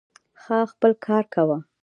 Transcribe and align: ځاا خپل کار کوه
ځاا 0.43 0.59
خپل 0.71 0.91
کار 1.05 1.23
کوه 1.33 1.57